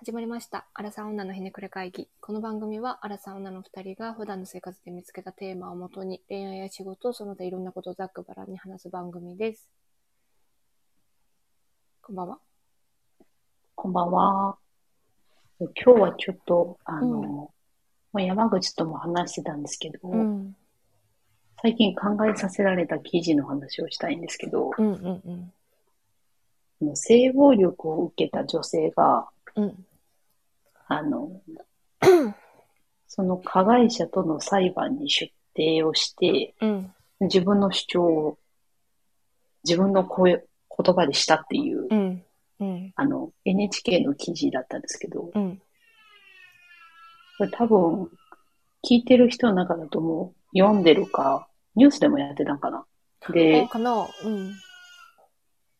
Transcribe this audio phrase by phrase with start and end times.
[0.00, 0.68] 始まりました。
[0.74, 2.08] アラサー女のひねくれ会議。
[2.20, 9.68] この番組は、アラサー女の二人が普段の生活で見つけたテーマをもとに、恋愛や仕事、その他いろんなことをざっくばらんに話す番組です。
[12.00, 12.38] こんばんは。
[13.74, 14.56] こんばんは。
[15.58, 17.50] 今日はちょっと、あの、
[18.12, 20.54] まあ山口とも話してたんですけど、ん。
[21.60, 25.52] 最近考えさせられた記事の話をしたいんですけど、うんうん
[26.80, 26.96] うん。
[26.96, 29.86] 性暴力を受けた女性が、うん。
[30.86, 31.40] あの、
[33.06, 36.94] その加害者との裁判に出廷をして、うん。
[37.20, 38.38] 自分の主張を
[39.64, 40.44] 自分の声、
[40.82, 42.22] 言葉でしたっていう、うん。
[42.60, 42.92] うん。
[42.96, 45.60] あの、NHK の記事だったんですけど、うん。
[47.38, 48.10] これ多分、
[48.88, 52.84] 聞いてる人の中だともう読んでるか、ニュースでもやってたんかな。
[53.20, 54.54] あ、で、かなうん。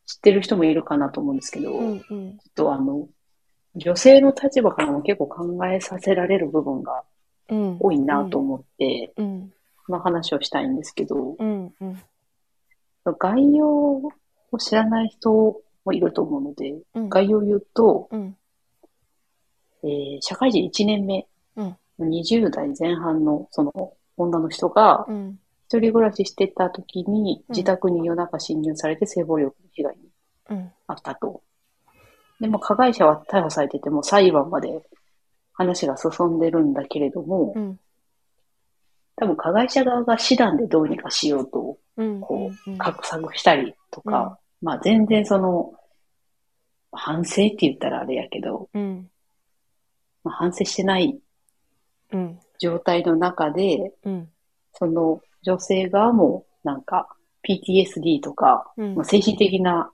[0.06, 1.92] 知ってる人もいるかなと思うんですけど、うん。
[1.92, 2.00] うん。
[2.00, 2.14] ちょ
[2.50, 3.08] っとあの、
[3.78, 7.02] 女性の立場からも結構考えさせられる部分が
[7.50, 7.76] うん。
[7.80, 9.52] 多いなと思って、うん。
[9.86, 11.72] この話をしたいんですけど、うん。
[11.80, 11.98] うん。
[13.18, 14.12] 概要を
[14.58, 15.30] 知らない人
[15.84, 17.08] もいると思うので、うん。
[17.08, 18.36] 概要を言うと、うん。
[19.82, 25.38] えー社会人1年目、うん20代前半のその女の人が、うん。
[25.68, 30.02] 一人暮らししてた時にうん自宅に夜中侵入されて性暴力の被害に
[30.50, 30.70] うん。
[30.86, 31.42] あったと。
[32.40, 34.80] でも加害者は逮捕されてても裁判まで
[35.52, 37.80] 話が進んでるんだけれども、うん。
[39.16, 42.20] 多分加害者側が手段でどうにかしようと、うん。
[42.20, 45.72] こうんう、画策したりとか、まあ全然その、
[46.92, 49.10] 反省って言ったらあれやけど、うん。
[50.22, 51.18] まあ、反省してない
[52.12, 52.38] うん。
[52.58, 54.28] 状態の中で、うん。
[54.72, 57.08] その女性側もなんか
[57.42, 59.90] PTSD とか、うんまあ、精神的な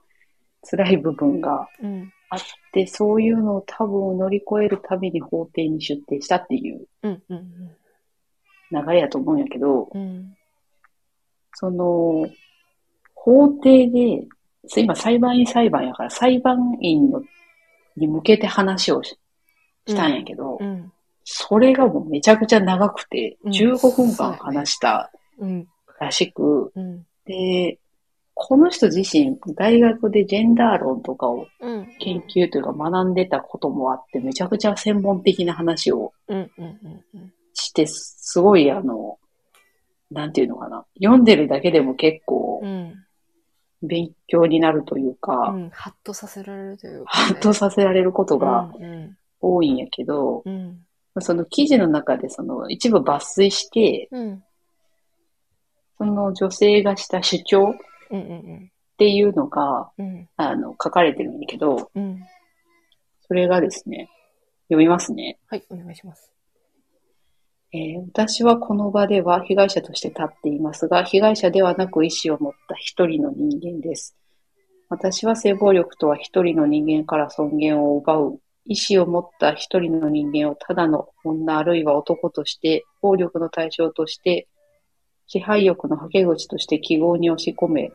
[0.69, 2.11] 辛い部分がうん。
[2.35, 2.41] あっ
[2.71, 6.87] て、そういうのを多分乗り越えるために法廷に出廷したっていう。
[8.71, 10.35] 流れやと思うんやけど、うん。
[11.53, 12.27] その、
[13.13, 14.27] 法廷で、
[14.77, 17.21] 今裁判員裁判やから裁判員の
[17.95, 19.17] に向けて話をし
[19.87, 20.91] したんやけど、うん。
[21.23, 25.67] それがもうめちゃくちゃ長くて、うん15分間話したうん。
[25.99, 27.05] らしく、うん。
[27.25, 27.79] で、
[28.37, 31.87] この人自身、大学でジェンダー論とかをうん。
[31.99, 36.51] 研究というか学んでたこともあって、めちゃくちゃ専門的な話をうん。
[36.57, 36.65] うん。
[37.13, 37.33] うん。
[37.53, 39.17] して、すごいあの、
[40.11, 40.85] なんていうのかな。
[41.01, 42.93] 読んでるだけでも結構うん。
[43.81, 45.69] 勉強になるというか、うん。
[45.69, 49.17] ハッとさせられるというか、ハッとさせられることがうん。
[49.39, 50.81] 多いんやけど、うん。
[51.21, 54.43] その記事の中でその一部抜粋して、うん。
[55.97, 57.73] その女性がした主張
[58.13, 58.19] っうん。
[58.19, 58.71] うん。
[58.97, 60.29] ていうのが、うん。
[60.37, 62.23] あの、書かれてるんだけど、うん。
[63.27, 64.09] それがですね、
[64.67, 65.39] 読みますね。
[65.47, 66.31] はい、お願いします。
[67.73, 74.15] えー私はこの場では被害者として立っていますが、被害者ではなく意思を持った一人の人間です。
[74.87, 84.47] 私は性暴力とは一人の人間から尊厳を奪う、意思を持った一人の人間をただの女あるいは男として、暴力の対象として、
[85.27, 87.91] 支配欲のはけ口として記号に押し込め、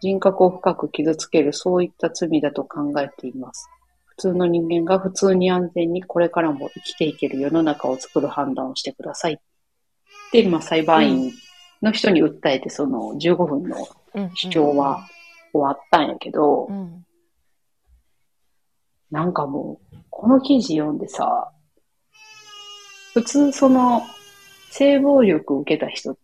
[0.00, 3.68] 人格を深く傷つける、そういった罪だと考えています。
[4.04, 9.40] 普通の人間が普通に安全にこれからも生きていける世の中を作る判断をしてください。
[10.32, 11.32] で、まあ、裁判員
[11.80, 14.30] の人に訴えて、その15分のうん。
[14.34, 15.06] 主張は
[15.52, 17.04] 終わったんやけど、うん。
[19.10, 21.50] なんかもう、この記事読んでさ、
[23.14, 24.02] 普通その、
[24.70, 26.16] 性暴力を受けた人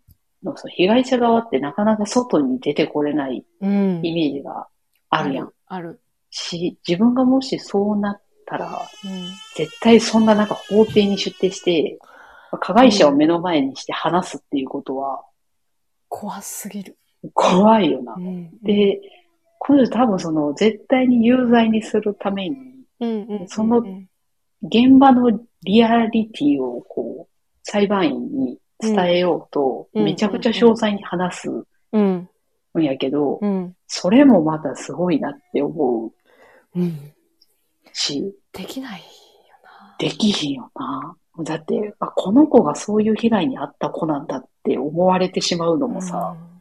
[0.42, 4.00] のその被害者側ってなかなか外に出てこれないうん。
[4.02, 4.68] イメージが
[5.10, 5.52] あるやん。
[5.66, 6.00] ある。
[6.30, 9.28] し、自分がもしそうなったら、うん。
[9.56, 11.98] 絶対そんななんか法廷に出廷して、
[12.60, 15.22] 加害者を目の前にして話すっていうことは
[16.08, 16.96] 怖すぎる。
[17.34, 18.20] 怖いよなう。
[18.20, 18.50] ん。
[18.62, 19.00] で、
[19.58, 22.56] この人多分その絶対に有罪にするために、
[23.00, 23.10] うん。
[23.28, 23.48] うん。
[23.48, 24.08] そのうん
[24.62, 27.32] 現場のリアリティをこう、
[27.62, 31.48] 裁判員に伝えようと、うんめちゃくちゃ詳細に話す
[31.92, 32.28] うん。
[32.76, 33.74] んやけど、うん。
[33.86, 37.12] それもまたすごいなって思ううん。
[37.92, 39.06] し、できないよ
[39.64, 39.96] な。
[39.98, 41.16] できひんよな。
[41.44, 46.58] だって、あ、この子がそういう被害に遭った子なんだって思われてしまうのもさ、うん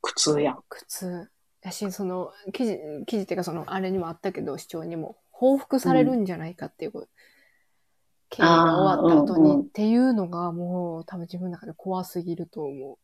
[0.00, 0.62] 苦痛やん。
[0.68, 1.30] 苦痛。
[1.62, 7.08] やし、その、記事、記事っていうか、その、あれにもあったけど、主張にも、報復されるんじゃないかっていう、経
[8.36, 12.98] 緯が終わった後に、っていうのが、もう、多分自分の中で怖すぎると思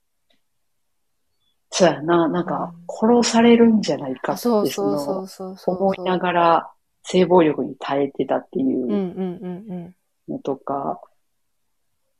[1.70, 2.28] そうやな。
[2.28, 4.34] なんか、殺されるんじゃないかう。
[4.34, 5.76] って、そうそそうそうの、そうそう。
[5.76, 6.70] 思いながら
[7.02, 9.96] 性暴力に耐えてたっていうんうんううん
[10.28, 11.00] のとか、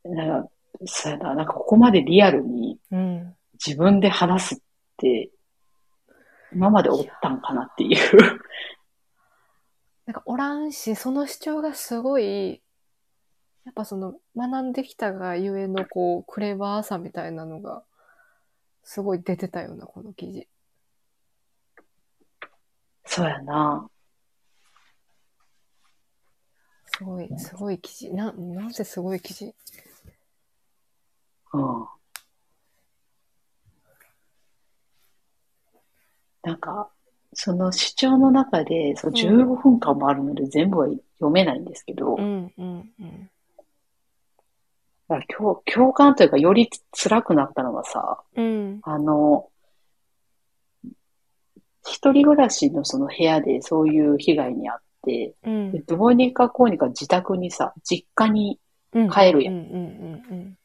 [0.03, 0.49] なんか、
[0.85, 2.79] そうやな、なんかここまでリアルに。
[3.65, 4.57] 自分で話すっ
[4.97, 5.31] て、
[6.53, 8.39] 今までおったんかなっていう。
[10.05, 12.61] なんかおらんし、その主張がすごい、
[13.65, 17.83] やっぱその学んできたがゆえのこう、クレバーさみたいなのが、
[18.83, 20.47] すごい出てたような、この記事。
[23.05, 23.89] そうやな。
[26.97, 28.13] すごい、すごい記事。
[28.13, 29.55] な、なんせすごい記事？
[31.53, 31.87] うん。
[36.43, 36.91] なんか、
[37.33, 43.29] その主張の中で、その15分間もあるので全部は読めないんですけど、うんうんうん。
[45.07, 48.79] 共共感というか、より辛くなったのはさ、うん。
[48.83, 49.49] あの、
[51.87, 55.71] 一人暮らしのその部屋でそういう被害に遭って、うん。
[55.71, 58.59] でどうにかこうにか自宅にさ、実家に、
[58.93, 59.09] うん。
[59.09, 60.57] 帰るやん。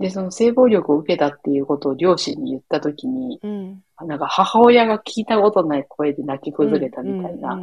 [0.00, 3.82] で、その性暴力を受けたっていうことを両親に言ったときに、うん。
[4.00, 4.08] うん。
[4.08, 7.60] なんか母親が聞いたことない声で泣き崩れたみたいな、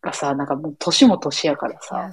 [0.00, 2.10] がさ、なんかもう年も年やからいさ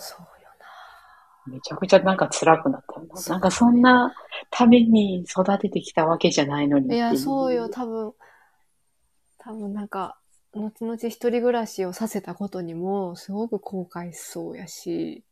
[1.48, 3.22] めちゃくちゃなんか辛くなったよな。
[3.30, 4.14] なんかそんな
[4.50, 6.94] ために育ててきたわけじゃないのにいう。
[6.96, 8.14] いや、そうよ、多分、
[9.38, 10.18] 多分なんか、
[10.54, 15.24] 後々一人暮らしをさせたことにも、すごく後悔しそうやし、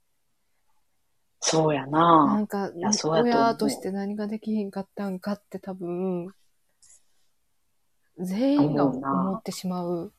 [1.39, 2.39] そうやなな。
[2.39, 2.71] んか、
[3.03, 6.33] 親として何ができへんかったんかって多分、
[8.19, 10.13] 全員が思ってしまう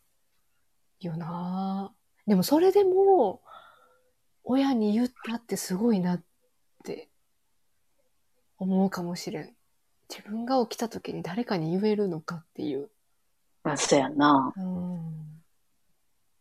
[1.01, 1.93] よな
[2.27, 3.41] でもそれでも、
[4.45, 6.23] 親に言ったってすごいなっ
[6.85, 7.09] て
[8.59, 9.55] 思うかもしれん。
[10.09, 12.91] 自分が起きた時に誰かに言えるのかっていう。
[13.63, 14.53] まあ、そうやな。
[14.57, 15.43] うん。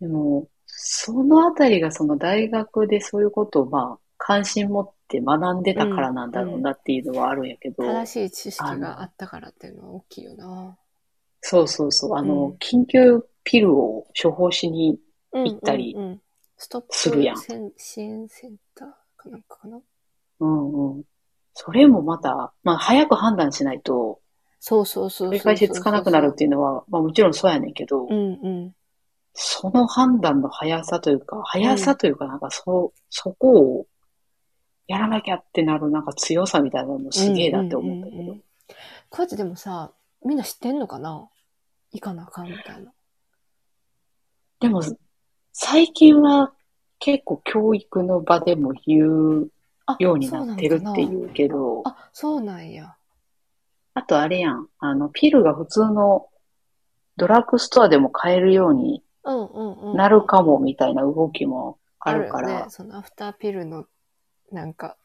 [0.02, 10.78] でも、そのあたりがその大学でそういうことをまあ、関心持って学んでたからなんだろうなっていうのはあるんやけど、正しい知識があったからっていうのは大きいよな。
[11.42, 15.00] そうそうそう、あの、うん緊急ピルを処方しに、
[15.34, 15.96] 行行ったり
[16.64, 18.88] ストップするやん支援センター
[19.18, 19.80] かなんかかな？
[20.40, 21.04] うんうん。
[21.54, 24.20] それもまた、まあ、早く判断しないと、
[24.60, 28.76] そうそうそうそう繰り返しつかなくなるっていうのは、まあもちろんそうやねんけど、うんうん。
[29.34, 33.88] その判断の速さというか、速さというかなんかそう、そこを
[34.88, 38.44] やらなきゃってなるなんか強さみたいなのもすげえなって思ったけどうんうんうんうん。
[39.10, 39.92] こうやってでもさ、
[40.26, 41.28] みんな知ってんのかな？
[41.92, 42.92] 行かなあかんみたいな。
[44.60, 44.82] でも、
[45.54, 46.52] 最近は
[47.00, 49.08] 結構教育の場でも言
[49.44, 49.50] う
[49.86, 52.96] あようになってるっていそううけど、あ、そうなんや。
[53.94, 56.28] あとあれやん、あの、ピルが普通の
[57.16, 59.98] ドラッグストアでも買えるようにうんうんうん。
[59.98, 62.66] なるかもみたいな動きもあるから、よね。
[62.70, 63.86] そのアフターピルの、
[64.52, 64.98] なんか、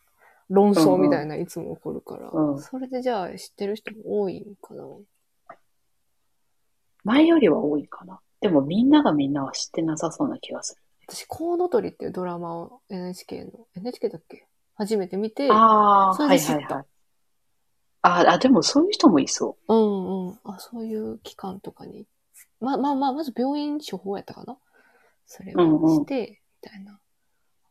[0.48, 2.30] 論争みたいないつも起こるから。
[2.32, 4.84] うんそれでじゃあ知ってる人も多いんかな？
[7.04, 8.20] 前よりは多いかな。
[8.40, 10.82] でもみんながみんなは知ってなさそうな気がする。
[11.08, 14.46] 私、コウノトリっていうドラマを NHK の、NHK だっけ？
[14.74, 16.84] 初めて見て、ああ、それはいで知ったはいはい。
[18.02, 20.38] ああ、でもそういう人もいそうんうん。
[20.44, 22.06] あ、そういう機関とかに。
[22.60, 24.56] ま、まあまあ、まず病院処方やったかな？
[25.26, 27.00] それうんうんをして、みたいな。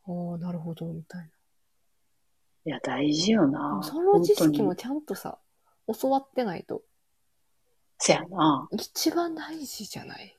[0.04, 1.26] おーなるほど、みたいな。
[1.26, 1.30] う。
[2.66, 3.80] いや、大事よな。
[3.82, 5.38] その知識もちゃんとさ、
[6.00, 6.82] 教わってないと、
[7.98, 8.68] せやな。
[8.70, 10.37] 一番大事じゃない？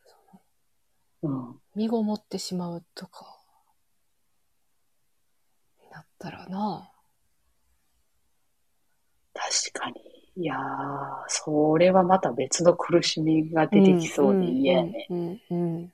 [1.21, 1.59] うん。
[1.75, 3.39] 身ごもってしまうとか、
[5.91, 6.91] なったらな。
[9.33, 10.01] 確かに。
[10.35, 10.57] いやー、
[11.27, 15.07] それはまた別の苦しみが出てきそうで嫌やね。
[15.09, 15.93] うんうんうん。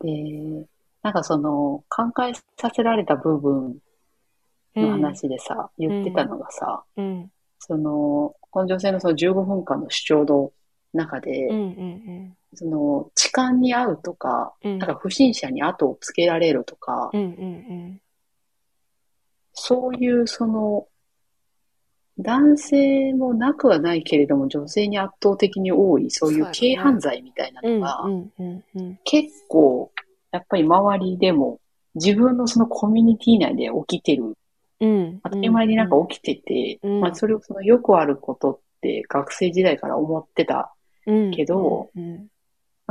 [0.00, 0.66] で、
[1.02, 3.78] なんかその、寛解させられた部分
[4.74, 4.82] うん。
[4.82, 7.30] の話でさ、言ってたのがさ、うん。
[7.58, 10.52] その、この女性のその15分間の主張の
[10.92, 14.78] 中で、うんうんその、痴漢に遭うとか、うん。
[14.78, 18.00] なんか不審者に後をつけられるとか、うんうん
[19.54, 20.86] そういうその、
[22.18, 27.74] 男性もなくはないけれども、女性に圧倒的に多い、そういうそうやね軽犯罪みたいなうん。
[27.74, 28.98] うんのが、うんうんうん。
[29.04, 29.92] 結構、
[30.30, 31.60] やっぱり周りでも、
[31.94, 34.36] 自分のそのコミュニティ内で起きてる、
[34.80, 35.20] うん。
[35.22, 40.74] 当たり前になんか起きてて、うんまあそれをそのよくあることって学生時代から思ってた。
[41.06, 42.28] うんけど、うん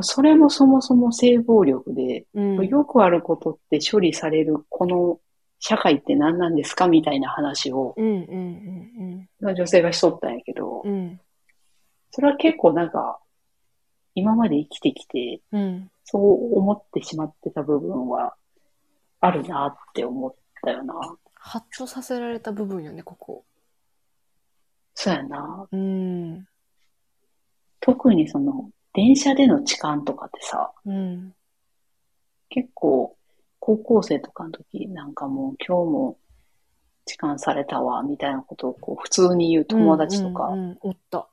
[0.03, 5.20] それもそもそも性暴力で、うん、よくあることって処理されるこの
[5.60, 11.20] 社会って何なんですかみたいな話を、女性がしとったんやけどう、ん。
[12.10, 13.20] それは結構なんか、
[14.15, 15.91] 今まで生きてきて、うん。
[16.03, 18.34] そう思ってしまってた部分は
[19.20, 20.96] あるなって思ったよな。
[21.36, 23.46] ハッとさせられた部分よね、ここ。
[24.96, 25.68] そうやな。
[25.72, 26.48] うん。
[27.82, 31.34] 特にその、電車での痴漢とかってさ、うん。
[32.50, 33.18] 結構、
[33.60, 36.18] 高校生とかの時なんかもう今日も
[37.06, 40.50] 痴漢されたわ、みたいなことをこう普通に言う友達とか
[40.82, 41.28] おった。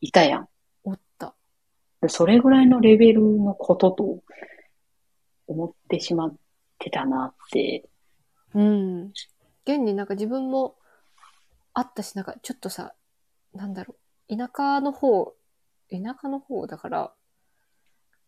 [0.00, 0.48] いたやん。
[0.84, 1.34] おった。
[2.00, 4.22] でそれぐらいのレベルのことと
[5.46, 6.34] 思ってしまっ
[6.78, 7.88] てたなって。
[8.54, 9.12] うん。
[9.64, 10.76] 現になんか自分も
[11.74, 12.94] あったし、なんかちょっとさ、
[13.54, 13.94] なんだろ
[14.30, 15.34] う、田舎の方、
[15.90, 17.12] 田舎の方だから、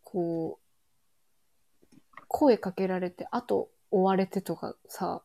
[0.03, 5.23] こう、声かけられて、あと追われてとかさ、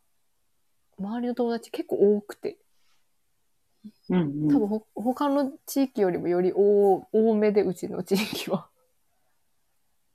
[1.00, 2.58] 周りの友達結構多くて、
[4.10, 4.56] うんうん。
[4.56, 8.68] 多分ほ他の地域よりもより多多めで、うちの地域は。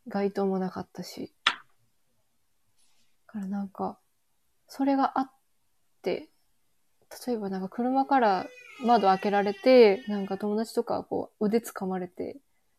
[0.08, 1.32] 街灯もなかったし。
[1.44, 1.52] だ
[3.26, 3.98] からなんか、
[4.66, 5.30] それがあっ
[6.02, 6.28] て、
[7.26, 8.46] 例えばなんか車から
[8.84, 12.36] 窓開けられて、なんか友達とかこう腕掴まれて、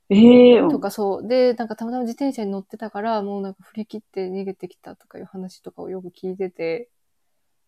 [0.10, 1.28] ええうんとかそう。
[1.28, 6.90] で、なんかたまたま自転車に乗ってたから、もうなんか振り切って逃げてきたとかいう話とかをよく聞いてて、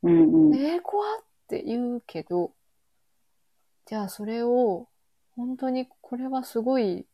[0.01, 0.55] うんうん。
[0.55, 2.51] えー、怖って言うけど、
[3.85, 4.89] じゃあそれを、
[5.37, 7.05] 本当にこれはすごい、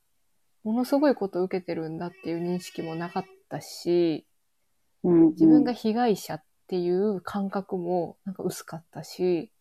[0.64, 4.26] ものすごいことを受けてるんだっていう認識もなかったし、
[5.04, 9.52] うんうん自分が被害者っていう感覚もなんか薄かったし、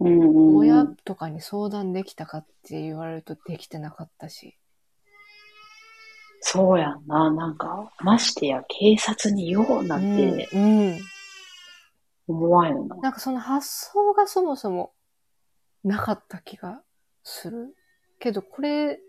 [0.00, 4.58] うん親とかに相談できたかって言われるとできてなかったし。
[6.40, 7.30] そうやんな。
[7.30, 11.00] なんか、ましてや警察に言おうなんてうん、うん。
[12.28, 12.96] 思わんよな。
[12.96, 14.92] なんかその発想がそもそも
[15.84, 16.82] なかった気が
[17.22, 17.74] する。
[18.18, 19.00] けどこれ、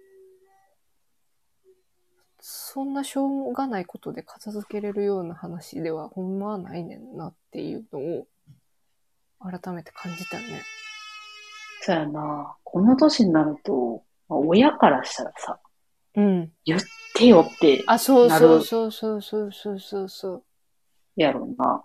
[2.39, 8.27] そんなしょうがないことで片付けれるような話ではほんまはないねんなっていうのを
[9.50, 10.62] 改めて感じたよね。
[11.82, 12.56] そうやな。
[12.64, 15.60] この年になると、まあ親からしたらさ、
[16.16, 16.52] うん。
[16.66, 16.82] 言っ
[17.14, 20.44] てよってあ、そうそうそうそうそうそうそうそう。
[21.16, 21.84] やろうな。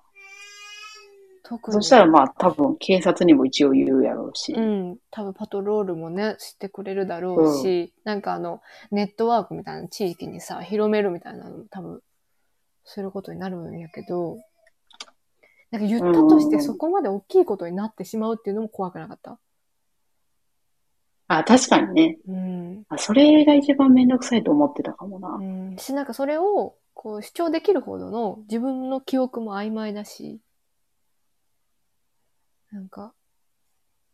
[1.43, 1.75] 特に。
[1.75, 4.53] そしたらまあ多分警察にも一応言うやろうし。
[4.53, 4.99] うん。
[5.11, 12.01] 多分パトロールもね、してくれるだろうし、なんかあの、ネットワークみたいな地域にさ、広めるみたいなのも多分、
[12.85, 14.39] することになるんやけど、
[15.71, 19.39] なんか言ったとしてそこまで大きいことになってしまうっていうのも怖くなかった？
[21.29, 22.19] あ、確かにね。
[22.27, 22.85] うん。
[22.89, 25.29] あそれが一番めんどくさいと思ってたかもな。
[25.29, 25.77] うん。
[25.77, 30.41] し、なんかそれを、こう、主張できるほどの自分の記憶も曖昧だし、
[32.73, 33.15] なんか、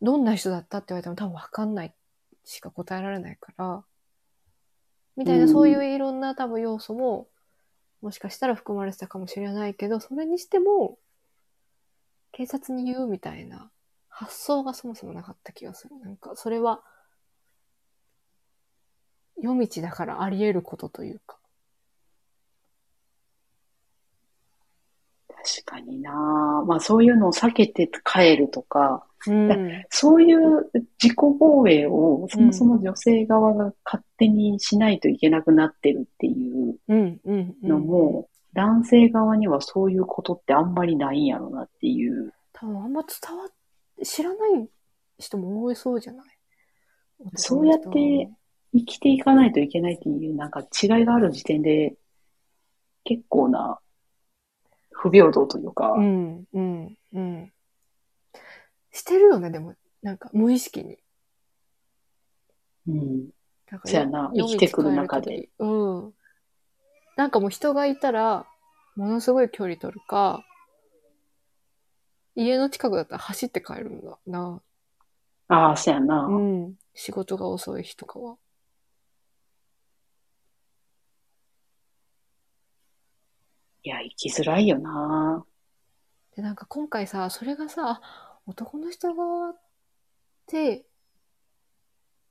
[0.03, 1.95] どんな人だったって言われても多分わかんない
[2.45, 3.83] しか答えられないから、
[5.17, 7.29] みたいな、うんそういういろんな多分要素も、
[8.03, 10.99] もしかしたら含まれてたかもしれないけど、それにしても、
[12.37, 13.71] 警察に言うみたいな
[14.11, 15.99] 発想がそもそもなかった気がする。
[16.01, 16.83] なんか、それは、
[19.41, 21.39] 夜道だからあり得ることというか。
[25.29, 26.13] 確かにな。
[26.67, 29.85] まあそういうのを避けて帰るとか、うん。
[29.89, 30.71] そういう
[31.03, 36.77] 自己防衛をそもそも女性側が勝手にしないといけなくなってるっていう。
[37.63, 42.33] のも、男性側にはそういうことってあんまりないんやろなっていう。
[42.55, 43.49] 多分あんま伝わっ、
[44.03, 44.69] 知らない
[45.19, 46.27] 人も多いそうじゃない？
[47.35, 48.31] そうやって
[48.73, 51.97] 生きていかないといけないっていうなんか違いがある時点で
[53.05, 53.79] 結構な
[54.91, 57.53] 不平等というか、うん、うん、うん。
[58.91, 59.75] してるよね、でも。
[60.03, 60.97] なんか無意識に。
[62.89, 63.29] うん。
[63.71, 65.51] なんかそうやな夜生きてくる中で。
[65.59, 66.13] うん。
[67.17, 68.47] なんかもう人がいたら、
[68.95, 70.45] ものすごい距離取るか、
[72.35, 74.61] 家の近くだったら走って帰るんだな。
[75.49, 76.27] ああ、そうやな。
[76.27, 76.75] うん。
[76.93, 78.37] 仕事が遅い日とかは。
[83.83, 85.47] いや、生きづらいよな。
[86.35, 89.61] で、なんか今回さ、それがさ、あ男の人側っ
[90.47, 90.85] て、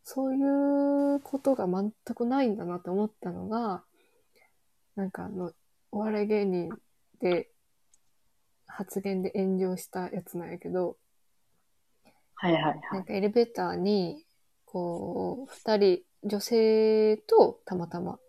[0.03, 3.83] そういうことが全くないんだなって思ったのが、
[4.95, 5.51] なんかあの、
[5.91, 6.69] お笑い芸人
[7.19, 7.49] で
[8.67, 10.97] 発言で炎上したやつなんやけど、
[12.35, 13.05] はいはいはないん。
[13.05, 14.25] かエレベーターに、
[14.65, 18.19] こう、二人、女性とたまたま、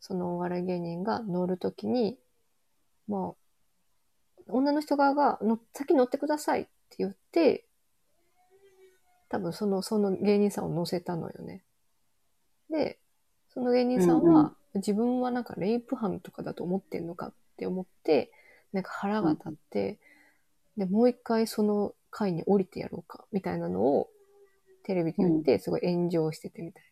[0.00, 2.18] そのお笑い芸人が乗るときに、
[3.08, 7.64] まあ、女の人側がの、先乗ってくださいって言って、
[9.28, 11.62] 多分その、その芸人さんを乗せたのよね。
[12.68, 12.98] で、
[13.48, 18.32] そその芸人さんは、自分はなんかレイプ犯とかだと思ってんのかって思って、
[18.72, 19.98] なんか腹が立って、
[20.76, 24.08] で、もう一回その回に降りてやろうか、みたいなのを
[24.84, 26.90] テレビで言って、すごい炎上しててみたいな。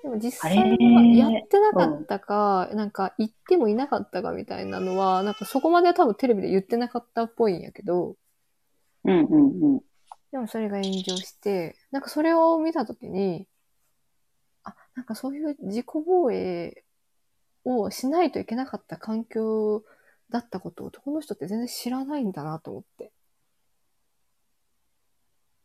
[0.00, 8.16] でも実際はやってなかったか、なんか言ってもいなかったかみたいなのは、なんかそこまでは多分テレビで言ってなかったっぽいんやけど、
[9.04, 9.80] うんうんうん。
[10.30, 13.57] でもそれが炎上して、なんかそれを見たときに、あ、
[14.98, 16.82] なんかそういう自己防衛
[17.64, 19.84] をしないといけなかった環境
[20.28, 23.12] だったことを男の人って全然知らないんだなと思って。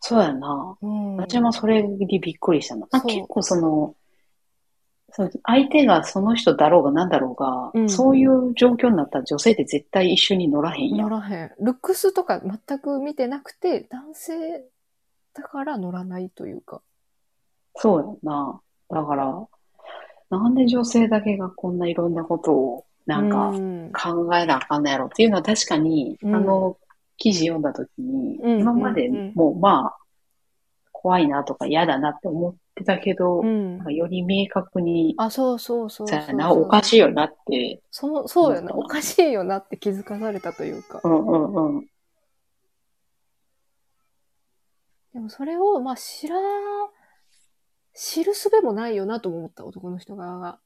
[0.01, 0.77] そうやな。
[0.79, 1.15] うん。
[1.15, 2.85] 私もそれにびっくりしたの。
[2.85, 3.95] 結構その、
[5.09, 11.09] そう相手がその人だろうが何だろうが、うんそういう状況になったら女性って絶対一緒に乗らへんやん。
[11.09, 11.51] 乗らへん。
[11.59, 14.65] ルックスとか全く見てなくて、男性
[15.33, 16.83] だから乗らないというか。
[17.75, 18.61] そうやな。
[18.89, 19.47] だから、
[20.29, 23.91] なんで女性だけがこんないろんなことをなんかうん。
[23.91, 26.35] 考えなあかんのやろっていうのは確かに、うん。
[26.35, 26.77] あの
[27.17, 28.59] 記事読んだ時に、うん。
[28.61, 29.33] 今までうん。
[29.35, 29.97] もうまあ、
[30.91, 33.83] 怖いなとか嫌だなって思ってたけど、うん。
[33.93, 36.27] より明確に、あ、そうそうそうそうそう。
[36.29, 38.73] やな、おかしいよなって、その、そうよな。
[38.73, 41.01] おかしいよなって気づかされたというか。
[41.03, 41.87] うんうんうん。
[45.13, 46.37] でもそれを、まあ、知ら、
[47.93, 50.59] 知るすべもないよなとも思った、男の人側が。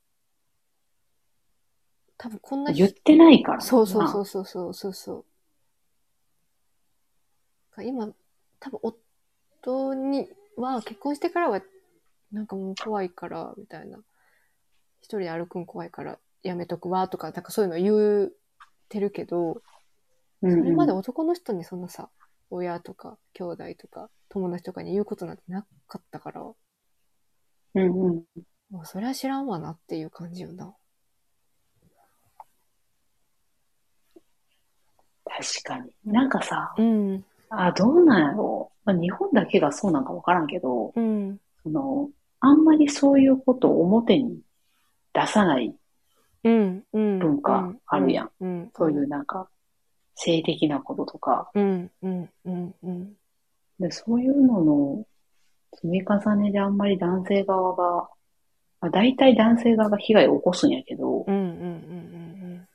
[2.18, 3.64] 多分こんな言ってないからな。
[3.64, 5.26] そうそうそうそうそうそうそ
[7.78, 7.84] う。
[7.84, 8.12] 今、
[8.60, 8.80] 多分
[9.62, 11.62] 夫には結婚してからは、
[12.32, 14.00] なんかもう怖いから、みたいな。
[15.02, 17.94] 一人で歩くん怖いからやめとくわ、とか、なんかそういうの言
[18.26, 18.34] う
[18.90, 19.62] てるけど。
[20.42, 22.10] それまで男の人にそんなさ、
[22.50, 26.56] 親とか兄弟とか友達とかに言うことなんてなかったから、も
[27.78, 28.80] うんうん。
[28.82, 30.76] うそれは知らんわなっていう感じよな。
[35.26, 35.92] 確かに。
[36.12, 37.24] なんかさ、うん。
[37.50, 38.92] あ、どうなんやろう。
[38.92, 41.40] まあ、日本だけがそうなんかわからんけど、うん。
[41.64, 42.10] その、
[42.40, 44.42] あんまりそういうことを表に
[45.14, 45.76] 出さない、
[46.44, 46.84] うん。
[46.94, 47.20] うん。
[47.20, 48.32] 文化あるやん。
[48.40, 48.72] うん。
[48.76, 49.50] そういうなんか、
[50.16, 51.92] 性的なこととか、うん。
[52.02, 52.30] うん。
[52.46, 52.76] うん。
[52.84, 53.14] うん。
[53.80, 55.06] で、そういうのの
[55.76, 58.10] 積み重ねであんまり男性側が、
[58.80, 61.34] まあ、大体男性側が被害を起こすんやけど、うん。
[61.34, 61.42] うん。
[61.42, 61.44] うん。
[61.44, 61.66] う
[62.56, 62.68] ん。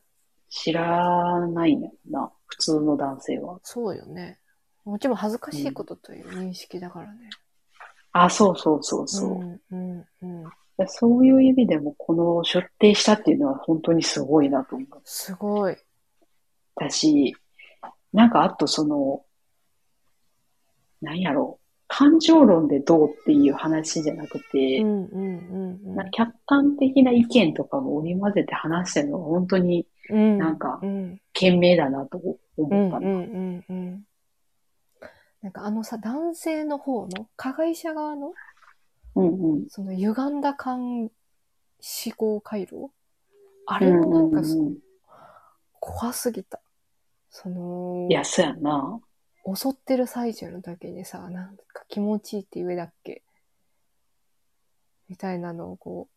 [0.49, 3.59] 知らないんやろな、普通の男性は。
[3.63, 4.39] そうよね。
[4.85, 7.31] もちろん恥ずかしいことという認識だからね。
[8.13, 9.31] あ、そうそうそうそう。
[9.31, 9.61] うん。
[9.71, 10.07] うん。
[10.23, 10.51] うん。
[10.77, 15.77] でそういう意味でも、この出廷したっていうのは本当にすごいなと思っすごい。
[16.75, 17.35] たし、
[18.13, 19.25] なんかあとその、
[21.01, 21.62] なんやろう、
[21.95, 25.05] 感情論でどうっていう話じゃなくて、うん。
[25.05, 25.81] うん。
[25.87, 25.95] うん。
[25.95, 30.39] な客観的な意見とかも織り交ぜて話してるのが本当にうん。
[30.39, 31.21] なんかうん。
[31.35, 32.19] 賢明だなと。
[32.57, 33.09] 思ったの。
[33.09, 33.65] うん。
[33.69, 34.05] うん。
[35.43, 38.33] なんかあのさ、男性の方の、加害者側の、
[39.15, 39.67] うんうん。
[39.69, 41.11] その歪んだ感、思
[42.17, 42.91] 考回路？
[43.67, 44.79] あれもなんかうんうんうん
[45.81, 46.61] 怖すぎた。
[47.29, 49.01] そのい、や、そうやな。
[49.45, 53.23] 襲ってる最中の時にさ、なんか気持ちいいって上だっけ？
[55.09, 56.09] みたいなのをこ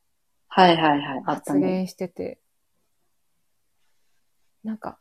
[0.47, 1.59] はいはいはい、う、あったね。
[1.59, 2.39] 発言してて、
[4.63, 4.97] なんか、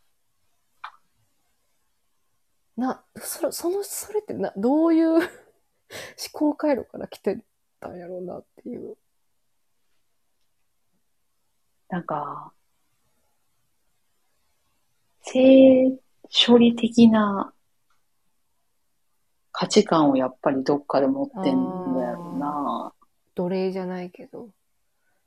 [2.76, 5.22] な、そその、それってな、どういう 思
[6.32, 7.38] 考回路から来て
[7.78, 8.96] たんやろうなっていう。
[11.88, 12.52] なんか、
[15.22, 15.98] 性
[16.46, 17.54] 処理的な
[19.56, 22.92] 価値観をやっぱりどっかで持ってんのやろうな。
[23.36, 24.48] 奴隷じゃないけど。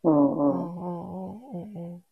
[0.04, 0.52] うんうん。
[0.52, 2.04] うんうんうんうん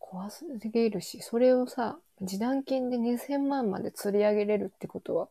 [0.00, 5.28] 怖すぎるし、それをさ、示談金で2000万まで釣り上げれるってことは、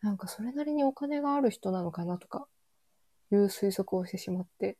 [0.00, 2.46] なんかそれなりにお金がある人なのかなとか、
[3.30, 4.78] いう推測をしてしまって、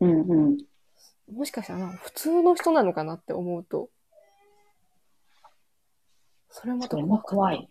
[0.00, 0.58] うんうん。
[1.34, 3.90] もしかしたらな普通の人なのかなって思うと、
[6.50, 7.68] それまたそれも怖い。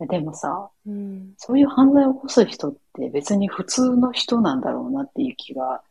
[0.00, 1.34] でもさ、うん。
[1.36, 5.82] そういう犯罪を起こす人って別に普通の人なんだろうなっていう気が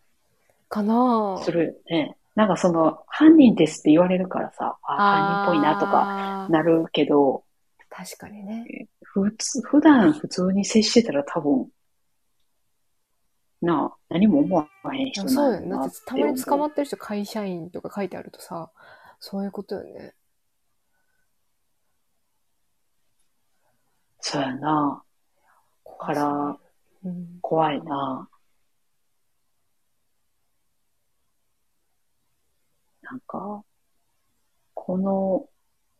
[0.69, 2.17] かなぁするよね。
[2.36, 7.43] なんかその、犯人ですって言われるからさ、あ、犯人っぽいなとかかなるけど、
[7.89, 8.88] 確かにね。
[9.04, 11.67] 普通、普段普通に接してたら多分、
[13.62, 15.67] なあ、何も思わへん人そうよね。
[15.67, 16.65] なんだなっだっててたまに捕ま。
[16.67, 18.71] ってる人会社員とか書いてあるとさ、
[19.21, 20.15] そういうことよね。
[24.19, 25.03] そうやな。
[25.84, 26.60] 怖から、
[27.05, 27.38] うん。
[27.39, 28.27] 怖いな。
[33.03, 33.63] なんか、
[34.73, 35.47] この、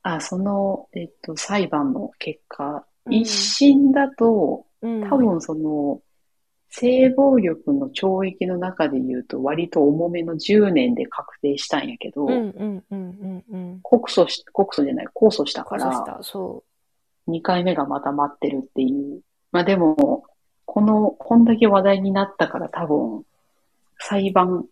[0.01, 5.10] あ、その、えっと、裁判の結果、うん一審だと、うん。
[5.10, 6.01] 多分その、
[6.73, 13.79] 性暴力の懲役の中で言うと割と重めの10年で確定したんやけど、うんうんうんうんうん。
[13.84, 16.63] 告訴し、告訴じゃない、控訴したから、こそした、そ
[17.27, 19.19] 2回目がまた待ってるっていう。
[19.51, 20.23] まあでも、
[20.65, 23.25] この、こんだけ話題になったから多分、
[23.99, 24.65] 裁判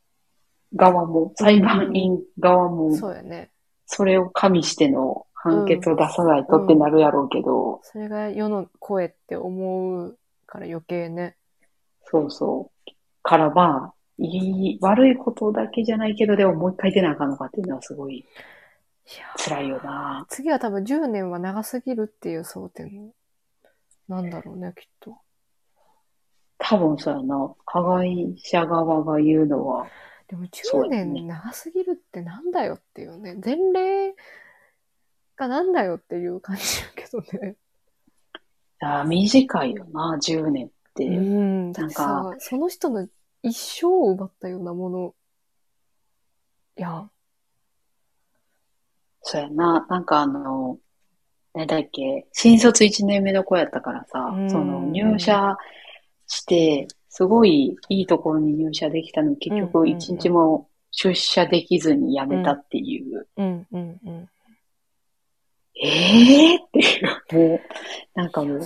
[0.73, 2.69] 側も、裁判員側う。
[2.69, 3.51] も、そうやね。
[3.85, 11.35] それを加味しての判決を出さないとってなるやろうけど、それが世の声って思うから余計ね。
[12.12, 12.91] そうそう。
[13.24, 18.26] からまあ、いい、悪いことだけじゃないけど、でももう一回出なあかんのかっていうのはすごい
[19.38, 20.26] 辛いよな。
[20.30, 23.12] 次は多分10年は長すぎるっていう争点
[24.08, 25.17] なんだろうね、きっと。
[26.58, 27.56] 多分そうやな。
[27.65, 29.88] 加害者側が言うのは、
[30.28, 33.36] でも10そうやね年長すぎるってなんだよっていうね。
[33.43, 34.13] 前例
[35.36, 37.56] がなんだよっていう感じだけどね。
[38.82, 40.78] あー短いよな、10年って。
[41.05, 41.71] うん。
[41.71, 43.07] なさ、その人の
[43.43, 45.15] 一生を奪ったようなもの。
[46.77, 47.09] いや、
[49.21, 49.85] そうやな。
[49.89, 50.77] なんかあの、
[51.53, 55.57] 何だっけ、新卒1年目の子やったからさうん、その入社
[56.27, 64.29] して、すごいいいところに入社できたのに結局1日も出社できずに辞めたっていう、うんうんうん。
[65.81, 67.59] ええー、っていう、もう、
[68.15, 68.59] なんかもう。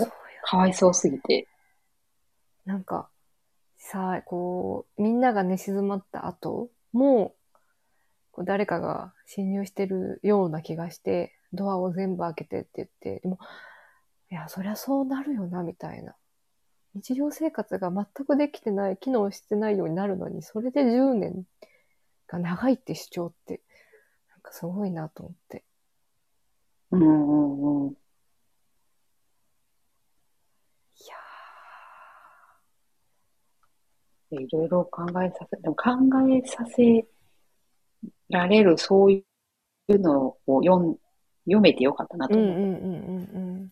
[0.46, 1.48] かわいそうすぎて。
[2.66, 3.10] なんか、
[3.78, 7.58] さあ、こう、みんなが寝静まった後、もう、
[8.32, 13.38] こう誰かが侵入してるような気がして、ドアを全部開けてって言って、でも、
[14.32, 16.16] いや、そりゃそうなるよな、みたいな。
[16.96, 21.44] 日常生活が全くできてない、機能してないようになるのに、それで10年
[22.28, 23.62] が長いって主張って、
[24.32, 25.64] なんかすごいなと思って。
[26.92, 27.92] うんうんうん。
[27.92, 27.96] い
[31.08, 31.16] や
[34.36, 35.92] いろいろ考えさせ、でも考
[36.30, 37.06] えさせ
[38.30, 39.24] られるそうい
[39.90, 40.98] うのを読ん
[41.46, 42.48] 読めてよかったなと思う。
[42.48, 43.70] うんうんうんうん。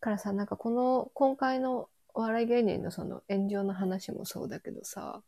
[0.00, 5.22] からさ、なんかこの、今回のお笑い芸人のその炎上の話もそうだけどさ、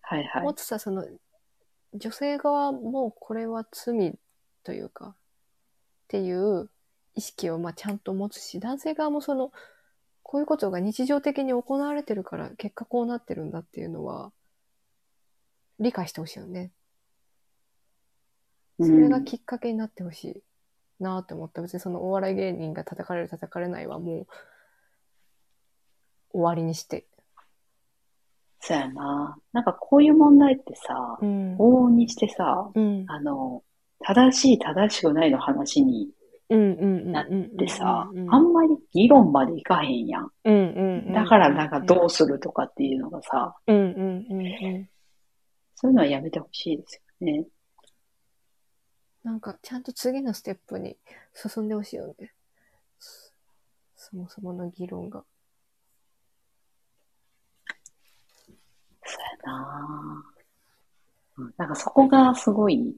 [0.00, 0.42] はいはい。
[0.42, 1.06] もっとさ、その、
[1.94, 4.18] 女性側もこれは罪
[4.64, 5.14] というか、っ
[6.08, 6.70] ていう
[7.14, 9.52] 意識をまあちゃんと持つし、男性側もその、
[10.22, 14.32] こういうことが日常的に行われてるから結果こうなってるんだっていうのは、
[15.78, 16.72] 理解してほしいよね。
[18.80, 20.42] それがきっかけになってほしい
[21.02, 21.62] なって思った。
[21.62, 24.26] 別にそのお笑い芸人が叩かれる叩かれないはもう
[26.32, 27.06] 終わりにして。
[28.60, 29.36] そうやな。
[29.52, 31.56] なんかこういう問題ってさ、うん。
[31.56, 33.04] 往々にしてさ、うん。
[33.08, 33.62] あの、
[34.00, 36.10] 正しい正しくないの話に。
[36.56, 37.26] なっ
[37.58, 40.30] てさ、うんあんまり議論までいかへんやん。
[40.44, 41.12] うんうんうん。
[41.12, 44.88] だからなんかどうするとかっていうのがさ、うんうんうんうん。
[45.74, 47.46] そういうのはやめてほしいですよね。
[49.24, 50.96] なんか、ちゃんと次のステップに
[51.34, 52.32] 進んでほしいよね。
[52.98, 53.32] そ
[53.96, 55.24] そもそもの議論が。
[59.04, 60.24] そうやな
[61.38, 62.96] うんなんかそこがすごい、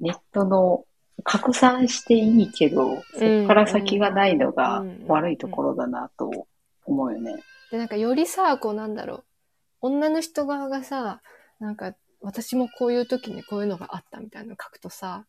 [0.00, 0.84] ネットの
[1.22, 6.46] 拡散していいけど、そこから先がないのがうん悪いところだなと
[6.84, 7.36] 思うよね。
[7.70, 9.24] で、なんかよりさ、こうなんだろう。
[9.80, 11.20] 女の人側がさ、
[11.60, 15.26] なんか、私もこういう時にこういうのがあったみたいなの書くとさ、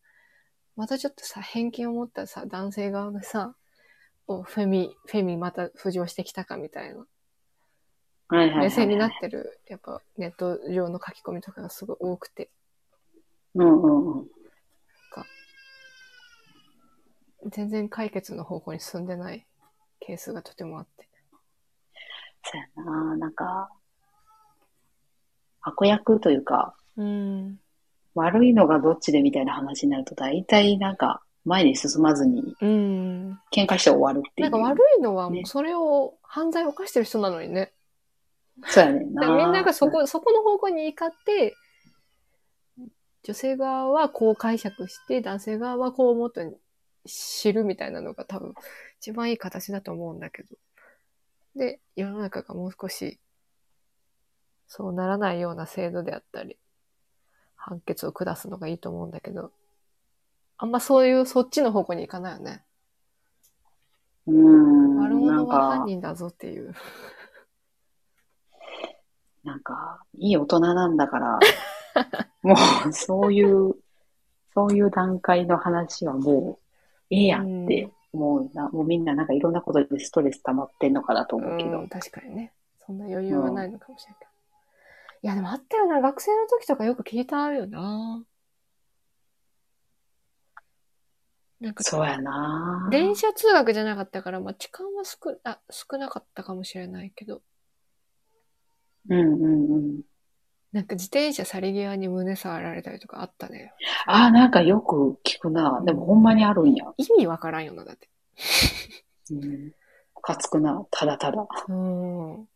[0.76, 3.54] またちょっとさ、偏見を持ったさ、男性側がさ、
[4.26, 7.06] おフェミ、フェミまた浮上してきたかみたいな
[8.28, 12.50] はいはいはいはい目線になってる、やっぱネット上の書き込みとかがすごい多くて、
[13.54, 14.26] うんうんうん。
[17.50, 19.46] 全然解決の方向に進んでない
[20.00, 21.08] ケースがとてもあって。
[22.44, 23.70] そうやななんか、
[25.62, 27.58] 悪役というか、うん。
[28.14, 33.40] 悪いのがどっちでみたいな話になると、大体なんか前に進まずにうん。
[33.52, 34.50] 喧嘩して終わるっていう。
[34.50, 37.72] なんか悪いのはもねうそれを犯罪を犯してる人なのにね。
[38.64, 41.54] そうやねんなみんながそこ、そこの方向に怒って、
[43.22, 46.56] 女性側はこう解釈して、男性側はこう思って
[47.06, 48.54] 知るみたいなのが多分
[48.98, 50.56] 一番いい形だと思うんだけど。
[51.54, 53.18] で、世の中がもう少し
[54.68, 56.58] そうならないような制度であったり、
[57.54, 59.52] 判決を下すのがいいと思うんだけど、
[60.58, 62.62] あんまそういうそっちの方向に行かないよね。
[64.26, 64.96] うーん。
[64.98, 66.74] 悪者は犯か、人だぞっていう。
[69.44, 71.38] なんか、いい大人なんだから、
[72.42, 72.56] も
[72.88, 73.74] う、そういう、
[74.54, 76.65] そういう段階の話はもう、
[77.10, 78.68] ええやんって思うな。
[78.70, 81.88] もうみんななんかいろんなことでストレス溜まってんのかなと思うけどうん、。
[81.88, 82.52] 確かにね。
[82.84, 84.30] そんな余裕はないのかもしれないけど。
[85.22, 86.00] いや、でもあったよな。
[86.00, 88.24] 学生の時とかよく聞いたよな。
[91.60, 97.40] なんか、そうやな電車通学じゃなかったから、まあ、時間は少あ少なかったかもしれないけど、
[99.08, 100.00] うんうんうん。
[100.76, 103.72] なんか自転車去り際に胸触られたりとかあったね。
[104.04, 105.80] ああ、なんかよく聞くな。
[105.86, 106.84] でもほんまにあるんや。
[106.98, 108.10] 意味わからんよな、だって。
[109.30, 109.40] うん。
[109.40, 109.72] ム
[110.20, 110.86] カつくな。
[110.90, 111.46] ただただ。
[111.66, 112.48] うん。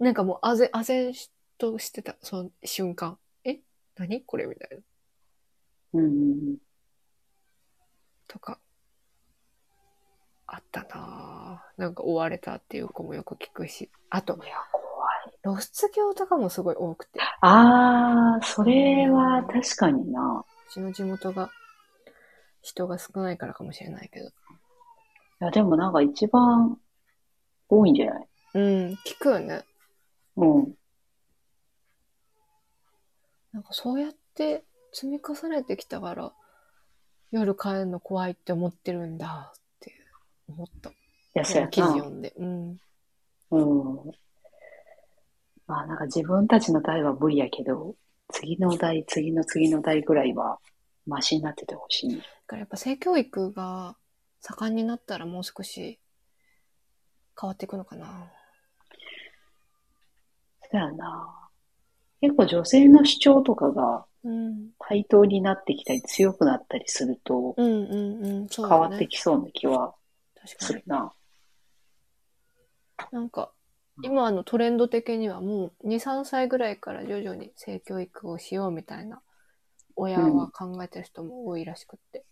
[0.00, 1.14] なんかもう、あぜ、あぜん
[1.56, 3.16] としてた、その瞬間。
[3.44, 3.60] え？
[3.96, 4.20] 何？
[4.20, 4.76] これみたいな。
[5.94, 6.56] うんうん
[8.28, 8.58] とか、
[10.46, 11.80] あったなぁ。
[11.80, 13.88] なんか追われたっていう子もよく聞くし。
[14.10, 14.42] あとうん。
[14.42, 14.56] い、や。
[15.42, 17.20] 露出狂とかもすごい多くて。
[17.40, 20.44] ああ、それは確かにな。
[20.68, 21.50] うちの地元が
[22.62, 24.26] 人が少ないからかもしれないけど。
[24.28, 24.30] い
[25.40, 26.78] や、でもなんか一番
[27.68, 28.28] 多いんじゃない？
[28.54, 28.62] うん、
[29.06, 29.64] 聞くよね。
[30.36, 30.74] うん。
[33.52, 36.32] なんかそうやって積み重ねてきたから、
[37.30, 39.92] 夜帰るの怖いって思ってるんだって
[40.48, 40.90] 思った。
[40.90, 40.92] い
[41.34, 41.92] や、そうや記事な。
[41.94, 42.32] 読んで。
[42.36, 42.80] うん。
[43.50, 44.12] うん。
[45.70, 47.94] まあなんか自分たちの代は無理やけど、
[48.32, 50.58] 次の代、次の次の代ぐらいは
[51.06, 52.16] マシになっててほしいね。
[52.16, 53.96] だからやっぱ性教育が
[54.40, 56.00] 盛んになったらもう少し
[57.40, 58.28] 変わっていくのかな。
[60.72, 61.48] そうやな。
[62.20, 64.70] 結構女性の主張とかがうん。
[64.80, 68.90] 対等になってきたり強くなったりすると変わ。
[68.92, 69.94] ってきそうな気は
[70.34, 70.66] 確かに。
[70.66, 71.12] するな。
[73.12, 73.52] なんか、
[74.02, 79.20] 今あのトレンド的にはもう2、3歳ぐらいから徐々に性教育をしようみたいな
[79.96, 82.24] 親は考えてる人も多いらしくって。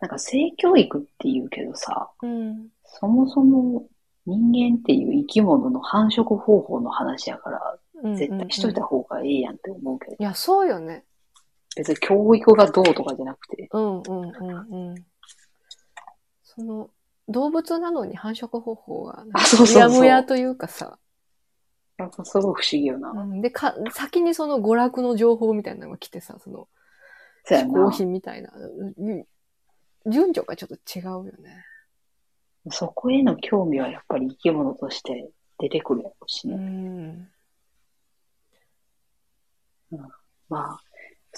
[0.00, 2.68] なんか性教育って言うけどさ、うん。
[2.84, 3.88] そもそも
[4.26, 11.04] 人間っていう生き物の繁殖方法の話やから、うん絶対しといた方がええやんって思うけど、いや、そうよね。
[11.76, 14.94] 別に教育がどうとかじゃなくて、うんうんうんうん。
[16.44, 16.90] その、
[17.28, 20.98] 動物なのに繁殖方法が、あそうそうそううやむやというかさ、
[21.98, 23.10] なんかすごい不思議よな。
[23.10, 26.68] うん、でか、先にその娯楽の情報みたいなのが来てさ、その、
[27.46, 27.92] 嗜好な。
[27.92, 28.52] 品みたいな、
[28.96, 29.24] うん
[30.06, 31.64] 順序がちょっと違うよね。
[32.70, 36.56] そこへの興味はやっぱり生き物として出てくるやろうしうね。
[36.56, 37.28] ん。
[40.48, 40.80] まあ、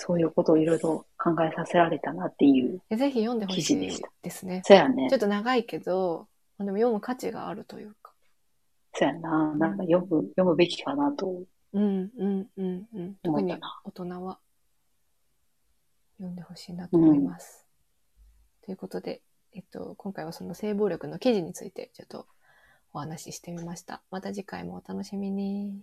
[0.02, 2.80] そういうことをいろいろ考えさせられたなっていう。
[2.88, 4.62] えぜひ読んでほしいですね。
[4.64, 5.16] そうやねちょ。
[5.16, 8.12] っと長いけど、まあでも読む価値があるというか。
[8.94, 9.54] そうやな。
[9.56, 11.42] なんか読む、読むべきかなと。
[11.74, 13.14] うんうんうんうん。
[13.22, 13.52] 特に
[13.84, 14.38] 大人は
[16.16, 17.66] 読んでほしいなと思います。
[18.64, 19.20] ということで、
[19.52, 22.26] えっと、今回はその性暴力の記事についてちょっと
[22.94, 24.00] お話ししてみました。
[24.10, 25.82] また次回もお楽しみに。